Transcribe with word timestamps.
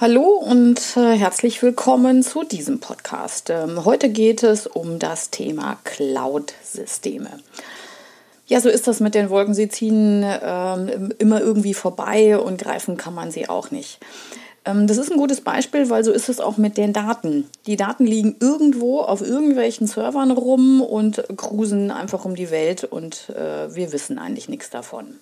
Hallo 0.00 0.28
und 0.28 0.96
äh, 0.96 1.14
herzlich 1.14 1.62
willkommen 1.62 2.22
zu 2.22 2.42
diesem 2.42 2.80
Podcast. 2.80 3.50
Ähm, 3.50 3.84
heute 3.84 4.08
geht 4.08 4.42
es 4.42 4.66
um 4.66 4.98
das 4.98 5.28
Thema 5.28 5.76
Cloud-Systeme. 5.84 7.28
Ja, 8.46 8.62
so 8.62 8.70
ist 8.70 8.88
das 8.88 9.00
mit 9.00 9.14
den 9.14 9.28
Wolken. 9.28 9.52
Sie 9.52 9.68
ziehen 9.68 10.24
ähm, 10.24 11.12
immer 11.18 11.42
irgendwie 11.42 11.74
vorbei 11.74 12.38
und 12.38 12.62
greifen 12.62 12.96
kann 12.96 13.12
man 13.12 13.30
sie 13.30 13.50
auch 13.50 13.70
nicht. 13.70 14.00
Ähm, 14.64 14.86
das 14.86 14.96
ist 14.96 15.12
ein 15.12 15.18
gutes 15.18 15.42
Beispiel, 15.42 15.90
weil 15.90 16.02
so 16.02 16.12
ist 16.12 16.30
es 16.30 16.40
auch 16.40 16.56
mit 16.56 16.78
den 16.78 16.94
Daten. 16.94 17.50
Die 17.66 17.76
Daten 17.76 18.06
liegen 18.06 18.36
irgendwo 18.40 19.00
auf 19.00 19.20
irgendwelchen 19.20 19.86
Servern 19.86 20.30
rum 20.30 20.80
und 20.80 21.22
cruisen 21.36 21.90
einfach 21.90 22.24
um 22.24 22.36
die 22.36 22.50
Welt 22.50 22.84
und 22.84 23.28
äh, 23.36 23.74
wir 23.74 23.92
wissen 23.92 24.18
eigentlich 24.18 24.48
nichts 24.48 24.70
davon. 24.70 25.18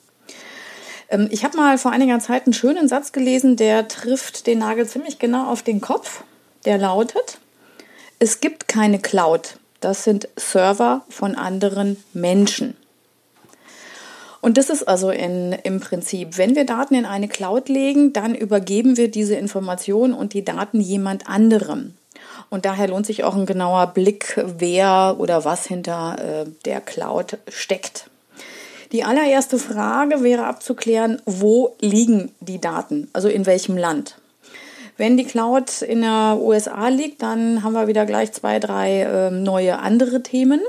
Ähm, 1.09 1.29
ich 1.30 1.45
habe 1.45 1.56
mal 1.56 1.79
vor 1.79 1.90
einiger 1.90 2.18
Zeit 2.20 2.46
einen 2.46 2.52
schönen 2.52 2.88
Satz 2.88 3.12
gelesen, 3.12 3.56
der 3.56 3.88
trifft 3.88 4.46
den 4.46 4.59
Nagel 4.59 4.86
ziemlich 4.86 5.18
genau 5.18 5.51
auf 5.51 5.62
den 5.62 5.80
Kopf. 5.80 6.23
Der 6.65 6.78
lautet, 6.78 7.38
es 8.19 8.41
gibt 8.41 8.69
keine 8.69 8.98
Cloud. 8.98 9.59
Das 9.80 10.05
sind 10.05 10.29
Server 10.37 11.05
von 11.09 11.37
anderen 11.37 12.02
Menschen. 12.12 12.77
Und 14.41 14.56
das 14.56 14.70
ist 14.70 14.87
also 14.87 15.10
in, 15.10 15.52
im 15.52 15.80
Prinzip, 15.80 16.38
wenn 16.38 16.55
wir 16.55 16.65
Daten 16.65 16.95
in 16.95 17.06
eine 17.06 17.29
Cloud 17.29 17.68
legen, 17.68 18.12
dann 18.12 18.34
übergeben 18.34 18.96
wir 18.96 19.10
diese 19.10 19.34
Informationen 19.34 20.15
und 20.15 20.32
die 20.32 20.45
Daten 20.45 20.80
jemand 20.80 21.29
anderem. 21.29 21.95
Und 22.51 22.65
daher 22.65 22.88
lohnt 22.88 23.06
sich 23.06 23.24
auch 23.24 23.34
ein 23.34 23.46
genauer 23.46 23.88
Blick, 23.88 24.40
wer 24.45 25.16
oder 25.18 25.45
was 25.45 25.66
hinter 25.66 26.16
äh, 26.18 26.51
der 26.65 26.80
Cloud 26.80 27.38
steckt. 27.48 28.10
Die 28.92 29.05
allererste 29.05 29.59
Frage 29.59 30.23
wäre 30.23 30.47
abzuklären, 30.47 31.20
wo 31.27 31.77
liegen 31.80 32.33
die 32.41 32.60
Daten, 32.60 33.09
also 33.12 33.29
in 33.29 33.45
welchem 33.45 33.77
Land. 33.77 34.16
Wenn 34.96 35.16
die 35.16 35.24
Cloud 35.24 35.83
in 35.83 36.01
der 36.01 36.38
USA 36.41 36.88
liegt, 36.88 37.23
dann 37.23 37.62
haben 37.62 37.74
wir 37.74 37.87
wieder 37.87 38.04
gleich 38.04 38.32
zwei, 38.32 38.59
drei 38.59 39.02
äh, 39.02 39.30
neue 39.30 39.79
andere 39.79 40.24
Themen, 40.24 40.60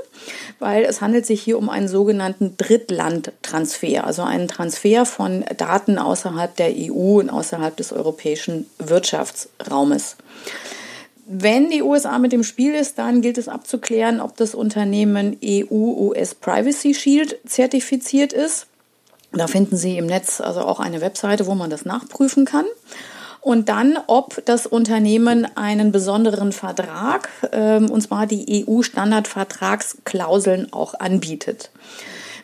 weil 0.60 0.84
es 0.84 1.00
handelt 1.00 1.26
sich 1.26 1.42
hier 1.42 1.58
um 1.58 1.68
einen 1.68 1.88
sogenannten 1.88 2.56
Drittlandtransfer, 2.56 4.04
also 4.04 4.22
einen 4.22 4.46
Transfer 4.46 5.04
von 5.04 5.44
Daten 5.56 5.98
außerhalb 5.98 6.54
der 6.54 6.70
EU 6.76 7.18
und 7.18 7.28
außerhalb 7.28 7.76
des 7.76 7.92
europäischen 7.92 8.70
Wirtschaftsraumes. 8.78 10.16
Wenn 11.32 11.70
die 11.70 11.84
USA 11.84 12.18
mit 12.18 12.32
dem 12.32 12.42
Spiel 12.42 12.74
ist, 12.74 12.98
dann 12.98 13.22
gilt 13.22 13.38
es 13.38 13.46
abzuklären, 13.46 14.20
ob 14.20 14.36
das 14.36 14.52
Unternehmen 14.52 15.38
EU-US 15.44 16.34
Privacy 16.34 16.92
Shield 16.92 17.38
zertifiziert 17.46 18.32
ist. 18.32 18.66
Da 19.30 19.46
finden 19.46 19.76
Sie 19.76 19.96
im 19.96 20.06
Netz 20.06 20.40
also 20.40 20.62
auch 20.62 20.80
eine 20.80 21.00
Webseite, 21.00 21.46
wo 21.46 21.54
man 21.54 21.70
das 21.70 21.84
nachprüfen 21.84 22.46
kann. 22.46 22.64
Und 23.40 23.68
dann, 23.68 23.96
ob 24.08 24.44
das 24.44 24.66
Unternehmen 24.66 25.46
einen 25.56 25.92
besonderen 25.92 26.50
Vertrag, 26.50 27.28
ähm, 27.52 27.88
und 27.88 28.00
zwar 28.00 28.26
die 28.26 28.66
EU-Standardvertragsklauseln 28.66 30.72
auch 30.72 30.94
anbietet. 30.94 31.70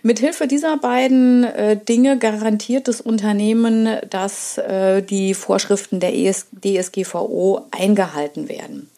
Mithilfe 0.06 0.46
dieser 0.46 0.76
beiden 0.76 1.42
äh, 1.42 1.76
Dinge 1.76 2.16
garantiert 2.16 2.86
das 2.86 3.00
Unternehmen, 3.00 3.88
dass 4.08 4.56
äh, 4.56 5.02
die 5.02 5.34
Vorschriften 5.34 5.98
der 5.98 6.14
ES 6.14 6.46
DSGVO 6.52 7.66
eingehalten 7.72 8.48
werden. 8.48 8.88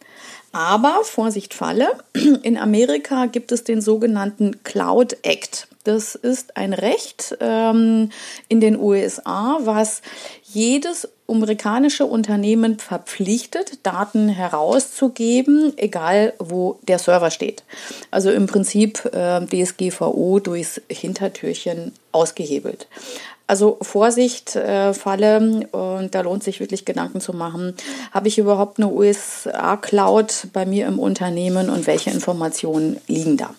Aber 0.53 1.01
Vorsicht 1.05 1.55
Falle, 1.55 1.93
in 2.43 2.59
Amerika 2.59 3.25
gibt 3.25 3.53
es 3.53 3.65
den 3.65 3.81
sogenannten 3.81 4.63
Cloud 4.65 5.17
Act. 5.23 5.69
Das 5.85 6.15
ist 6.15 6.59
ein 6.59 6.75
Recht 6.75 7.39
ähm, 7.41 8.11
in 8.49 8.61
den 8.61 8.79
USA, 8.79 9.59
was 9.61 10.03
jedes 10.43 11.09
amerikanische 11.29 12.07
Unternehmen 12.07 12.79
verpflichtet, 12.79 13.85
Daten 13.85 14.29
herauszugeben, 14.29 15.75
egal 15.77 16.33
wo 16.39 16.79
der 16.89 16.99
Server 16.99 17.31
steht. 17.31 17.63
Also 18.11 18.31
im 18.31 18.47
Prinzip 18.47 19.05
äh, 19.13 19.45
DSGVO 19.45 20.41
durchs 20.41 20.81
Hintertürchen 20.89 21.93
ausgehebelt. 22.13 22.89
Also 23.47 23.79
Vorsicht, 23.81 24.57
äh, 24.57 24.93
Falle, 24.93 25.67
und 25.73 26.15
da 26.15 26.21
lohnt 26.21 26.43
sich 26.45 26.61
wirklich 26.61 26.85
Gedanken 26.85 27.21
zu 27.21 27.33
machen. 27.33 27.75
Habe 28.11 28.29
ich 28.29 28.39
überhaupt 28.39 28.79
eine 28.79 28.89
USA-Cloud 28.89 30.49
bei 30.53 30.67
mir 30.67 30.87
im 30.87 30.99
Unternehmen 30.99 31.71
und 31.71 31.87
welche 31.87 32.11
Informationen 32.11 32.99
liegen 33.07 33.37
da? 33.39 33.55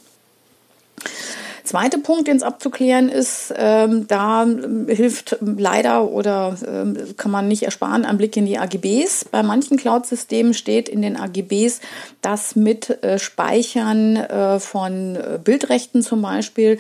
Zweiter 1.69 2.00
Punkt, 2.00 2.28
den 2.28 2.38
es 2.38 2.41
abzuklären 2.41 3.09
ist, 3.09 3.53
ähm, 3.56 4.07
da 4.07 4.44
hilft 4.88 5.38
leider 5.40 6.09
oder 6.09 6.56
ähm, 6.68 6.97
kann 7.16 7.30
man 7.30 7.47
nicht 7.47 7.62
ersparen 7.62 8.06
ein 8.06 8.18
Blick 8.18 8.35
in 8.38 8.47
die 8.47 8.57
AGBs. 8.57 9.25
Bei 9.25 9.44
manchen 9.44 9.78
Cloud-Systemen 9.78 10.56
steht 10.56 10.90
in 10.90 11.03
den 11.03 11.16
AGBs, 11.16 11.81
dass 12.24 12.56
mit 12.56 13.03
äh, 13.03 13.19
Speichern 13.19 14.16
äh, 14.16 14.59
von 14.59 15.16
äh, 15.16 15.38
Bildrechten 15.44 16.02
zum 16.02 16.24
Beispiel 16.24 16.79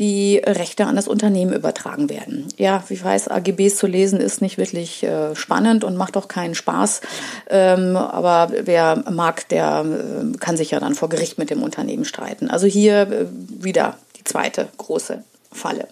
die 0.00 0.38
Rechte 0.38 0.86
an 0.86 0.96
das 0.96 1.06
Unternehmen 1.06 1.52
übertragen 1.52 2.10
werden. 2.10 2.48
Ja, 2.56 2.82
wie 2.88 2.94
ich 2.94 3.04
weiß, 3.04 3.28
AGBs 3.28 3.76
zu 3.76 3.86
lesen 3.86 4.18
ist 4.18 4.42
nicht 4.42 4.58
wirklich 4.58 5.04
äh, 5.04 5.36
spannend 5.36 5.84
und 5.84 5.96
macht 5.96 6.16
auch 6.16 6.26
keinen 6.26 6.56
Spaß. 6.56 7.02
Ähm, 7.50 7.96
aber 7.96 8.50
wer 8.64 9.04
mag, 9.12 9.48
der 9.50 9.84
äh, 9.86 10.36
kann 10.38 10.56
sich 10.56 10.72
ja 10.72 10.80
dann 10.80 10.96
vor 10.96 11.08
Gericht 11.08 11.38
mit 11.38 11.50
dem 11.50 11.62
Unternehmen 11.62 12.04
streiten. 12.04 12.50
Also 12.50 12.66
hier 12.66 13.02
äh, 13.02 13.26
wieder 14.24 14.34
zweite 14.34 14.68
große 14.78 15.22
Falle. 15.52 15.88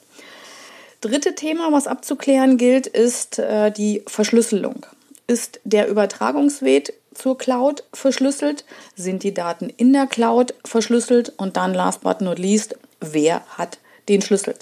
Dritte 1.00 1.34
Thema, 1.34 1.72
was 1.72 1.86
abzuklären 1.86 2.58
gilt, 2.58 2.86
ist 2.86 3.38
äh, 3.38 3.70
die 3.70 4.02
Verschlüsselung. 4.06 4.86
Ist 5.26 5.60
der 5.64 5.88
Übertragungsweg 5.88 6.94
zur 7.14 7.36
Cloud 7.38 7.84
verschlüsselt? 7.92 8.64
Sind 8.94 9.22
die 9.22 9.34
Daten 9.34 9.68
in 9.68 9.92
der 9.92 10.06
Cloud 10.06 10.54
verschlüsselt? 10.64 11.32
Und 11.36 11.56
dann, 11.56 11.74
last 11.74 12.02
but 12.02 12.20
not 12.20 12.38
least, 12.38 12.76
wer 13.00 13.42
hat 13.58 13.78
den 14.08 14.22
Schlüssel? 14.22 14.54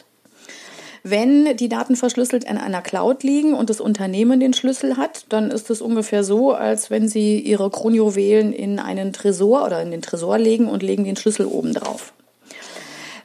Wenn 1.02 1.56
die 1.56 1.69
Daten 1.70 1.97
verschlüsselt 1.97 2.44
in 2.44 2.58
einer 2.58 2.82
Cloud 2.82 3.22
liegen 3.22 3.54
und 3.54 3.70
das 3.70 3.81
Unternehmen 3.81 4.38
den 4.38 4.52
Schlüssel 4.52 4.98
hat, 4.98 5.25
dann 5.31 5.50
ist 5.50 5.70
es 5.70 5.81
ungefähr 5.81 6.25
so, 6.25 6.52
als 6.52 6.91
wenn 6.91 7.08
Sie 7.08 7.41
Ihre 7.41 7.70
Kronjuwelen 7.70 8.52
in 8.52 8.78
einen 8.78 9.14
Tresor 9.14 9.64
oder 9.64 9.81
in 9.81 9.91
den 9.91 10.02
Tresor 10.02 10.38
legen 10.38 10.69
und 10.69 10.82
legen 10.82 11.04
den 11.04 11.16
Schlüssel 11.16 11.47
oben 11.47 11.72
drauf. 11.72 12.12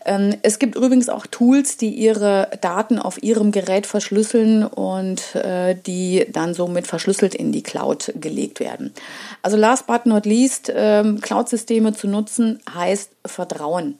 Ähm, 0.05 0.35
es 0.43 0.59
gibt 0.59 0.75
übrigens 0.75 1.09
auch 1.09 1.25
Tools, 1.25 1.77
die 1.77 1.89
ihre 1.89 2.49
Daten 2.61 2.99
auf 2.99 3.21
ihrem 3.21 3.51
Gerät 3.51 3.87
verschlüsseln 3.87 4.63
und 4.63 5.35
äh, 5.35 5.75
die 5.75 6.27
dann 6.31 6.53
somit 6.53 6.87
verschlüsselt 6.87 7.35
in 7.35 7.51
die 7.51 7.63
Cloud 7.63 8.13
gelegt 8.15 8.59
werden. 8.59 8.93
Also 9.41 9.57
last 9.57 9.87
but 9.87 10.05
not 10.05 10.25
least, 10.25 10.71
ähm, 10.73 11.19
Cloud-Systeme 11.21 11.93
zu 11.93 12.07
nutzen 12.07 12.59
heißt 12.73 13.09
Vertrauen. 13.25 13.97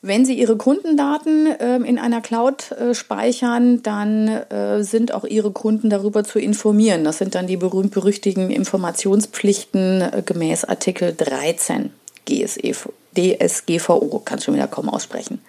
Wenn 0.00 0.24
Sie 0.24 0.34
Ihre 0.34 0.56
Kundendaten 0.56 1.48
ähm, 1.58 1.84
in 1.84 1.98
einer 1.98 2.20
Cloud 2.20 2.70
äh, 2.72 2.94
speichern, 2.94 3.82
dann 3.82 4.28
äh, 4.28 4.84
sind 4.84 5.12
auch 5.12 5.24
Ihre 5.24 5.50
Kunden 5.50 5.90
darüber 5.90 6.22
zu 6.22 6.38
informieren. 6.38 7.02
Das 7.02 7.18
sind 7.18 7.34
dann 7.34 7.48
die 7.48 7.56
berühmt-berüchtigten 7.56 8.50
Informationspflichten 8.50 10.24
gemäß 10.24 10.64
Artikel 10.64 11.14
13 11.16 11.90
GSE, 12.26 12.74
DSGVO, 13.16 14.20
kann 14.24 14.40
schon 14.40 14.54
wieder 14.54 14.68
kaum 14.68 14.88
aussprechen. 14.88 15.42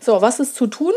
So, 0.00 0.20
was 0.20 0.40
ist 0.40 0.54
zu 0.54 0.66
tun? 0.66 0.92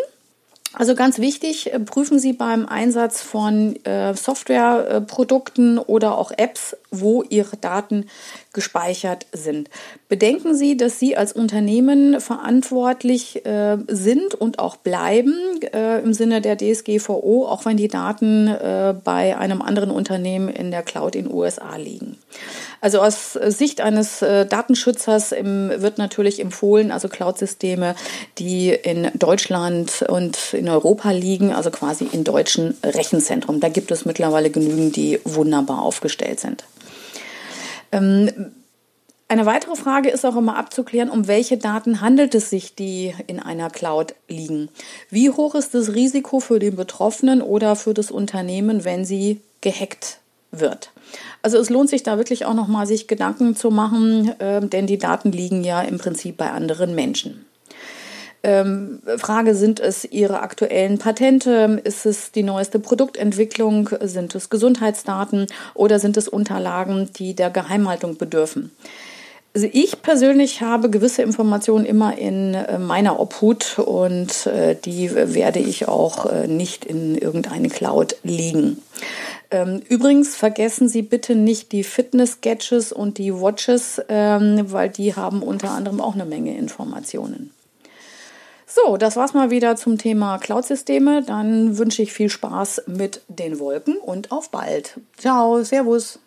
Also 0.74 0.96
ganz 0.96 1.18
wichtig, 1.18 1.74
äh, 1.74 1.80
prüfen 1.80 2.20
Sie 2.20 2.34
beim 2.34 2.66
Einsatz 2.68 3.22
von 3.22 3.84
äh, 3.86 4.14
Softwareprodukten 4.14 5.80
oder 5.80 6.18
auch 6.18 6.32
Apps, 6.36 6.76
wo 6.92 7.24
Ihre 7.24 7.58
Daten 7.58 8.06
gespeichert 8.54 9.26
sind. 9.32 9.70
Bedenken 10.10 10.56
Sie, 10.56 10.78
dass 10.78 11.00
Sie 11.00 11.16
als 11.16 11.32
Unternehmen 11.32 12.20
verantwortlich 12.20 13.46
äh, 13.46 13.78
sind 13.88 14.36
und 14.36 14.60
auch 14.60 14.76
bleiben 14.76 15.34
äh, 15.74 16.00
im 16.02 16.14
Sinne 16.14 16.42
der 16.42 16.58
DSGVO, 16.58 17.48
auch 17.48 17.66
wenn 17.66 17.78
die 17.78 17.88
Daten 17.88 18.48
äh, 18.48 18.94
bei 19.04 19.38
einem 19.38 19.62
anderen 19.62 19.90
Unternehmen 19.90 20.50
in 20.50 20.70
der 20.70 20.84
Cloud 20.84 21.16
in 21.16 21.26
den 21.26 21.34
USA 21.34 21.76
liegen. 21.78 22.18
Also 22.82 23.00
aus 23.02 23.34
Sicht 23.34 23.82
eines 23.82 24.22
äh, 24.22 24.46
Datenschützers 24.46 25.32
im, 25.32 25.72
wird 25.78 25.98
natürlich 25.98 26.40
empfohlen, 26.40 26.92
also 26.92 27.08
Cloud-Systeme, 27.08 27.96
die 28.38 28.70
in 28.70 29.10
Deutschland 29.16 30.04
und 30.08 30.54
in 30.54 30.70
Europa 30.70 31.12
liegen, 31.12 31.54
also 31.54 31.72
quasi 31.72 32.08
in 32.12 32.24
deutschen 32.24 32.78
Rechenzentren. 32.84 33.60
Da 33.60 33.70
gibt 33.70 33.92
es 33.92 34.06
mittlerweile 34.06 34.50
genügend, 34.50 34.96
die 34.96 35.20
wunderbar 35.24 35.82
aufgestellt 35.82 36.40
sind. 36.40 36.66
Ähm, 37.92 38.52
eine 39.30 39.46
weitere 39.46 39.76
Frage 39.76 40.10
ist 40.10 40.26
auch 40.26 40.38
immer 40.38 40.56
abzuklären, 40.56 41.10
um 41.10 41.28
welche 41.28 41.58
Daten 41.58 42.00
handelt 42.00 42.34
es 42.34 42.50
sich, 42.50 42.76
die 42.76 43.14
in 43.28 43.42
einer 43.42 43.70
Cloud 43.70 44.16
liegen. 44.30 44.70
Wie 45.10 45.30
hoch 45.30 45.54
ist 45.54 45.74
das 45.74 45.94
Risiko 45.94 46.40
für 46.40 46.60
den 46.60 46.78
Betroffenen 46.78 47.42
oder 47.42 47.76
für 47.76 47.94
das 47.94 48.10
Unternehmen, 48.10 48.86
wenn 48.86 49.04
sie 49.04 49.42
gehackt 49.60 50.20
wird? 50.52 50.92
Also 51.42 51.58
es 51.58 51.70
lohnt 51.70 51.90
sich 51.90 52.04
da 52.04 52.18
wirklich 52.18 52.46
auch 52.46 52.54
nochmal 52.54 52.88
sich 52.88 53.08
Gedanken 53.08 53.56
zu 53.56 53.72
machen, 53.72 54.34
äh, 54.40 54.62
denn 54.66 54.88
die 54.88 54.98
Daten 54.98 55.32
liegen 55.32 55.64
ja 55.64 55.82
im 55.82 55.98
Prinzip 55.98 56.38
bei 56.38 56.52
anderen 56.52 56.96
Menschen. 56.96 57.46
Ähm, 58.44 59.02
Frage, 59.18 59.56
sind 59.56 59.80
es 59.80 60.06
Ihre 60.06 60.42
aktuellen 60.42 61.00
Patente? 61.00 61.82
Ist 61.84 62.06
es 62.06 62.32
die 62.32 62.44
neueste 62.44 62.80
Produktentwicklung? 62.80 63.90
Sind 64.02 64.36
es 64.36 64.50
Gesundheitsdaten 64.50 65.48
oder 65.74 66.00
sind 66.00 66.18
es 66.18 66.28
Unterlagen, 66.28 67.10
die 67.18 67.34
der 67.34 67.50
Geheimhaltung 67.50 68.18
bedürfen? 68.18 68.72
Also 69.58 69.70
ich 69.74 70.04
persönlich 70.04 70.62
habe 70.62 70.92
gewisse 70.92 71.24
Informationen 71.24 71.84
immer 71.84 72.16
in 72.16 72.54
äh, 72.54 72.78
meiner 72.78 73.20
Obhut 73.20 73.80
und 73.80 74.46
äh, 74.46 74.76
die 74.76 75.12
werde 75.16 75.58
ich 75.58 75.88
auch 75.88 76.28
äh, 76.28 76.48
nicht 76.48 76.86
in 76.86 77.18
irgendeine 77.18 77.70
Cloud 77.70 78.18
legen. 78.22 78.84
Ähm, 79.50 79.82
übrigens 79.88 80.36
vergessen 80.36 80.90
Sie 80.90 81.02
bitte 81.02 81.36
nicht 81.36 81.72
die 81.72 81.84
Fitness-Gadgets 81.84 82.92
und 82.92 83.18
die 83.18 83.34
Watches, 83.34 84.02
ähm, 84.10 84.72
weil 84.72 84.90
die 84.90 85.16
haben 85.16 85.42
unter 85.42 85.72
anderem 85.72 86.02
auch 86.02 86.16
eine 86.16 86.26
Menge 86.26 86.58
Informationen. 86.58 87.52
So, 88.66 88.98
das 88.98 89.16
war's 89.16 89.34
mal 89.34 89.50
wieder 89.50 89.78
zum 89.78 89.98
Thema 89.98 90.38
Cloud-Systeme. 90.38 91.24
Dann 91.24 91.78
wünsche 91.78 92.02
ich 92.02 92.12
viel 92.12 92.30
Spaß 92.30 92.84
mit 92.88 93.22
den 93.30 93.60
Wolken 93.60 93.98
und 93.98 94.32
auf 94.32 94.52
bald. 94.52 95.00
Ciao, 95.18 95.64
Servus. 95.64 96.20